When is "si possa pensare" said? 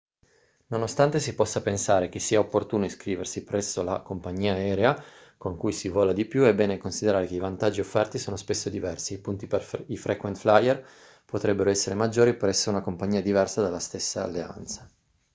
1.19-2.09